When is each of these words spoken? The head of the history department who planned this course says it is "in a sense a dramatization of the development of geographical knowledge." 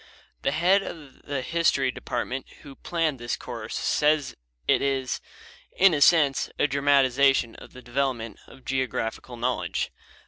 The 0.41 0.49
head 0.51 0.81
of 0.81 1.21
the 1.27 1.43
history 1.43 1.91
department 1.91 2.47
who 2.63 2.73
planned 2.73 3.19
this 3.19 3.37
course 3.37 3.75
says 3.77 4.35
it 4.67 4.81
is 4.81 5.21
"in 5.77 5.93
a 5.93 6.01
sense 6.01 6.49
a 6.57 6.65
dramatization 6.65 7.53
of 7.57 7.73
the 7.73 7.83
development 7.83 8.39
of 8.47 8.65
geographical 8.65 9.37
knowledge." 9.37 9.91